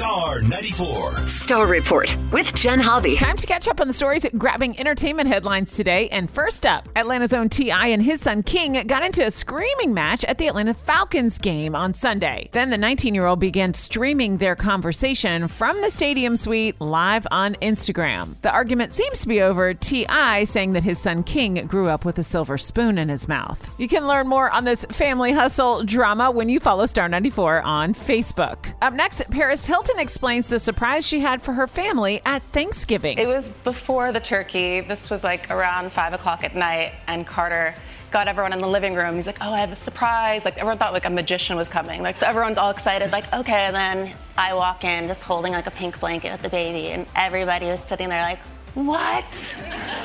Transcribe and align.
Star 0.00 0.40
94. 0.40 1.10
Star 1.26 1.66
Report 1.66 2.16
with 2.32 2.54
Jen 2.54 2.80
Hobby. 2.80 3.16
Time 3.16 3.36
to 3.36 3.46
catch 3.46 3.68
up 3.68 3.82
on 3.82 3.86
the 3.86 3.92
stories 3.92 4.24
grabbing 4.38 4.80
entertainment 4.80 5.28
headlines 5.28 5.76
today. 5.76 6.08
And 6.08 6.30
first 6.30 6.64
up, 6.64 6.88
Atlanta's 6.96 7.34
own 7.34 7.50
T.I. 7.50 7.88
and 7.88 8.02
his 8.02 8.22
son 8.22 8.42
King 8.42 8.86
got 8.86 9.02
into 9.02 9.26
a 9.26 9.30
screaming 9.30 9.92
match 9.92 10.24
at 10.24 10.38
the 10.38 10.46
Atlanta 10.46 10.72
Falcons 10.72 11.36
game 11.36 11.74
on 11.74 11.92
Sunday. 11.92 12.48
Then 12.52 12.70
the 12.70 12.78
19 12.78 13.14
year 13.14 13.26
old 13.26 13.40
began 13.40 13.74
streaming 13.74 14.38
their 14.38 14.56
conversation 14.56 15.48
from 15.48 15.82
the 15.82 15.90
stadium 15.90 16.34
suite 16.34 16.80
live 16.80 17.26
on 17.30 17.56
Instagram. 17.56 18.40
The 18.40 18.52
argument 18.52 18.94
seems 18.94 19.20
to 19.20 19.28
be 19.28 19.42
over, 19.42 19.74
T.I. 19.74 20.44
saying 20.44 20.72
that 20.72 20.82
his 20.82 20.98
son 20.98 21.24
King 21.24 21.66
grew 21.66 21.88
up 21.88 22.06
with 22.06 22.18
a 22.18 22.24
silver 22.24 22.56
spoon 22.56 22.96
in 22.96 23.10
his 23.10 23.28
mouth. 23.28 23.70
You 23.78 23.86
can 23.86 24.06
learn 24.06 24.28
more 24.28 24.50
on 24.50 24.64
this 24.64 24.86
family 24.86 25.32
hustle 25.32 25.84
drama 25.84 26.30
when 26.30 26.48
you 26.48 26.58
follow 26.58 26.86
Star 26.86 27.06
94 27.06 27.60
on 27.60 27.92
Facebook. 27.92 28.72
Up 28.80 28.94
next, 28.94 29.28
Paris 29.30 29.66
Hilton 29.66 29.89
explains 29.98 30.48
the 30.48 30.58
surprise 30.58 31.06
she 31.06 31.20
had 31.20 31.42
for 31.42 31.52
her 31.52 31.66
family 31.66 32.20
at 32.24 32.42
Thanksgiving. 32.42 33.18
It 33.18 33.26
was 33.28 33.48
before 33.48 34.12
the 34.12 34.20
turkey. 34.20 34.80
This 34.80 35.10
was 35.10 35.24
like 35.24 35.50
around 35.50 35.92
five 35.92 36.12
o'clock 36.12 36.44
at 36.44 36.54
night, 36.54 36.92
and 37.06 37.26
Carter 37.26 37.74
got 38.10 38.28
everyone 38.28 38.52
in 38.52 38.58
the 38.58 38.68
living 38.68 38.94
room. 38.94 39.14
He's 39.14 39.26
like, 39.26 39.38
"Oh, 39.40 39.52
I 39.52 39.60
have 39.60 39.72
a 39.72 39.76
surprise!" 39.76 40.44
Like 40.44 40.56
everyone 40.56 40.78
thought 40.78 40.92
like 40.92 41.04
a 41.04 41.10
magician 41.10 41.56
was 41.56 41.68
coming. 41.68 42.02
Like 42.02 42.16
so, 42.16 42.26
everyone's 42.26 42.58
all 42.58 42.70
excited. 42.70 43.12
Like, 43.12 43.32
okay, 43.32 43.64
and 43.66 43.74
then 43.74 44.12
I 44.36 44.54
walk 44.54 44.84
in 44.84 45.06
just 45.06 45.22
holding 45.22 45.52
like 45.52 45.66
a 45.66 45.70
pink 45.70 45.98
blanket 46.00 46.32
with 46.32 46.42
the 46.42 46.48
baby, 46.48 46.88
and 46.88 47.06
everybody 47.16 47.66
was 47.66 47.80
sitting 47.80 48.08
there 48.08 48.22
like, 48.22 48.40
"What?" 48.74 49.24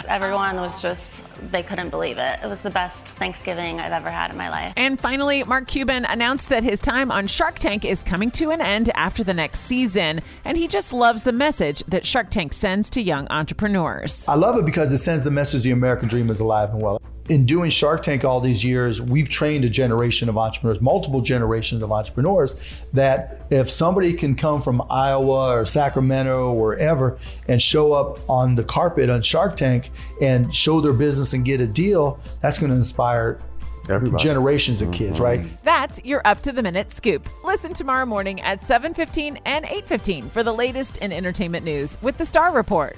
Everyone 0.08 0.58
was 0.58 0.82
just 0.82 1.22
they 1.52 1.64
couldn't 1.64 1.90
believe 1.90 2.18
it. 2.18 2.40
It 2.44 2.48
was 2.48 2.62
the 2.62 2.70
best 2.70 3.06
Thanksgiving 3.06 3.80
I've 3.80 3.92
ever 3.92 4.10
had 4.10 4.32
in 4.32 4.38
my 4.38 4.50
life. 4.50 4.74
And 4.76 5.00
finally, 5.00 5.44
Mark 5.44 5.68
Cuban 5.68 6.06
announced 6.06 6.50
that 6.50 6.64
his 6.64 6.80
time 6.80 7.12
on 7.12 7.28
Shark 7.28 7.60
Tank 7.60 7.86
is 7.86 8.04
coming 8.04 8.32
to 8.32 8.52
an 8.52 8.62
end 8.62 8.90
after 8.96 9.24
the 9.24 9.34
next 9.34 9.62
season, 9.62 10.22
and 10.44 10.58
he 10.58 10.68
just 10.68 10.94
loves 10.94 11.24
the 11.24 11.32
message 11.32 11.84
that 11.88 12.06
Shark 12.06 12.30
Tank 12.30 12.54
sends 12.54 12.90
to 12.92 13.02
young 13.02 13.28
entrepreneurs. 13.30 14.28
I 14.28 14.36
love 14.36 14.58
it 14.58 14.66
because 14.66 14.92
it 14.92 15.00
sends 15.00 15.24
the 15.24 15.32
message 15.32 15.64
the 15.64 15.72
American 15.72 16.08
dream 16.08 16.30
is 16.30 16.40
alive 16.40 16.72
and 16.72 16.82
well. 16.82 17.02
In 17.28 17.48
doing 17.48 17.72
Shark 17.72 18.04
Tank 18.04 18.24
all 18.24 18.40
these 18.40 18.64
years, 18.64 19.02
we've 19.02 19.28
trained 19.28 19.66
a 19.66 19.70
generation 19.70 20.30
of 20.30 20.38
entrepreneurs, 20.38 20.80
multiple 20.80 21.22
generations 21.22 21.82
of 21.82 21.92
entrepreneurs, 21.92 22.56
that 22.94 23.48
if 23.50 23.68
somebody 23.68 24.14
can 24.14 24.36
come 24.36 24.62
from 24.62 24.84
Iowa 24.92 25.56
or 25.56 25.66
Sacramento 25.66 26.52
or 26.54 26.62
wherever 26.62 27.18
and 27.48 27.60
show 27.60 27.94
up 27.94 28.20
on 28.30 28.54
the 28.54 28.64
carpet 28.64 29.10
on 29.10 29.24
Shark 29.24 29.56
Tank 29.56 29.90
and 30.22 30.54
show 30.54 30.82
their 30.82 30.94
business 30.94 31.34
and 31.34 31.46
get 31.46 31.62
a 31.62 31.68
deal, 31.68 32.20
that's 32.42 32.60
going 32.60 32.70
to 32.72 32.76
inspire 32.76 33.40
Everybody. 33.90 34.24
generations 34.24 34.82
of 34.82 34.92
kids, 34.92 35.20
right? 35.20 35.42
Mm-hmm. 35.42 35.56
That's 35.64 36.04
your 36.04 36.22
up 36.26 36.42
to 36.44 36.52
the 36.52 36.64
minute 36.64 36.92
scoop. 36.92 37.28
Listen 37.44 37.74
tomorrow 37.74 38.06
morning 38.06 38.42
at 38.42 38.62
7:15 38.62 39.40
and 39.46 39.66
8:15 39.66 40.30
for 40.30 40.44
the 40.44 40.54
latest 40.54 40.98
in 40.98 41.12
entertainment 41.12 41.66
news 41.66 42.02
with 42.02 42.18
the 42.18 42.26
Star 42.26 42.52
Report. 42.52 42.98